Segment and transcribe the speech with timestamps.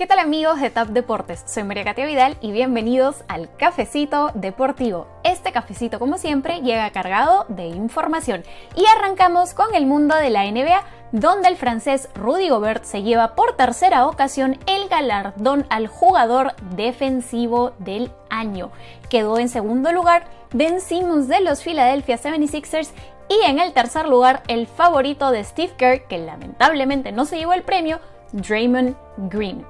[0.00, 1.42] ¿Qué tal amigos de TAP Deportes?
[1.44, 5.06] Soy María Katia Vidal y bienvenidos al Cafecito Deportivo.
[5.24, 8.42] Este cafecito, como siempre, llega cargado de información.
[8.76, 10.82] Y arrancamos con el mundo de la NBA,
[11.12, 17.72] donde el francés Rudy Gobert se lleva por tercera ocasión el galardón al jugador defensivo
[17.78, 18.70] del año.
[19.10, 20.24] Quedó en segundo lugar
[20.54, 22.88] Ben Simmons de los Philadelphia 76ers
[23.28, 27.52] y en el tercer lugar el favorito de Steve Kerr, que lamentablemente no se llevó
[27.52, 28.00] el premio,
[28.32, 28.96] Draymond
[29.28, 29.62] Green.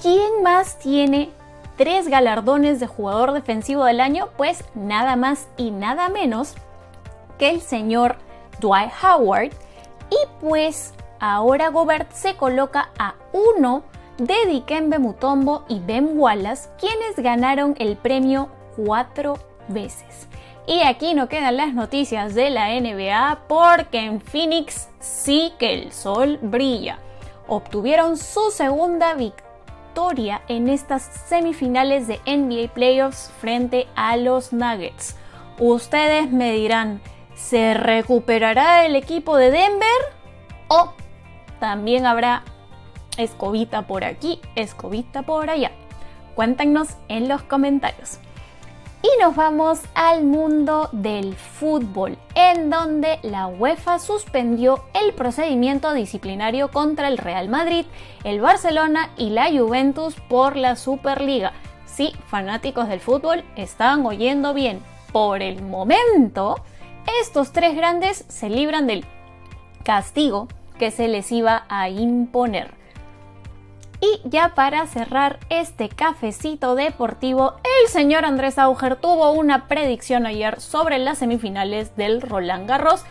[0.00, 1.30] ¿Quién más tiene
[1.76, 4.28] tres galardones de jugador defensivo del año?
[4.36, 6.54] Pues nada más y nada menos
[7.38, 8.16] que el señor
[8.60, 9.50] Dwight Howard.
[10.10, 13.82] Y pues ahora Gobert se coloca a uno
[14.18, 20.28] de Dikembe Mutombo y Ben Wallace, quienes ganaron el premio cuatro veces.
[20.66, 25.92] Y aquí no quedan las noticias de la NBA porque en Phoenix sí que el
[25.92, 26.98] sol brilla.
[27.48, 29.51] Obtuvieron su segunda victoria
[30.48, 35.16] en estas semifinales de NBA Playoffs frente a los Nuggets.
[35.58, 37.00] Ustedes me dirán,
[37.34, 39.88] ¿se recuperará el equipo de Denver?
[40.68, 40.92] ¿O
[41.60, 42.42] también habrá
[43.16, 45.70] escobita por aquí, escobita por allá?
[46.34, 48.18] Cuéntenos en los comentarios.
[49.02, 56.70] Y nos vamos al mundo del fútbol, en donde la UEFA suspendió el procedimiento disciplinario
[56.70, 57.84] contra el Real Madrid,
[58.22, 61.52] el Barcelona y la Juventus por la Superliga.
[61.84, 64.80] Sí, fanáticos del fútbol, estaban oyendo bien.
[65.12, 66.62] Por el momento,
[67.20, 69.04] estos tres grandes se libran del
[69.82, 70.46] castigo
[70.78, 72.81] que se les iba a imponer.
[74.02, 80.60] Y ya para cerrar este cafecito deportivo, el señor Andrés Auger tuvo una predicción ayer
[80.60, 83.04] sobre las semifinales del Roland Garros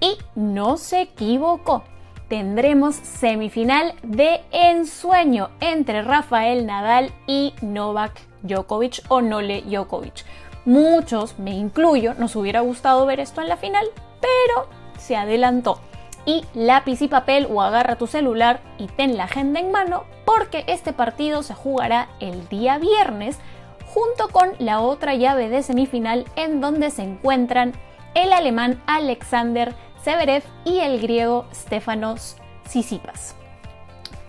[0.00, 1.82] y no se equivocó.
[2.28, 10.26] Tendremos semifinal de ensueño entre Rafael Nadal y Novak Djokovic o Nole Djokovic.
[10.66, 13.86] Muchos, me incluyo, nos hubiera gustado ver esto en la final,
[14.20, 14.68] pero
[14.98, 15.80] se adelantó
[16.26, 20.64] y lápiz y papel o agarra tu celular y ten la agenda en mano porque
[20.66, 23.38] este partido se jugará el día viernes
[23.86, 27.72] junto con la otra llave de semifinal en donde se encuentran
[28.14, 33.36] el alemán Alexander Severev y el griego Stefanos Tsitsipas.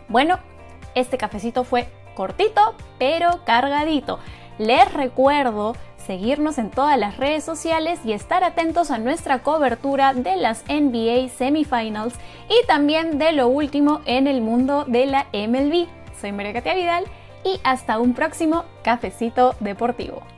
[0.07, 0.39] Bueno,
[0.93, 4.19] este cafecito fue cortito pero cargadito.
[4.57, 10.35] Les recuerdo seguirnos en todas las redes sociales y estar atentos a nuestra cobertura de
[10.35, 12.15] las NBA Semifinals
[12.49, 15.87] y también de lo último en el mundo de la MLB.
[16.19, 17.05] Soy María Katia Vidal
[17.43, 20.34] y hasta un próximo cafecito deportivo.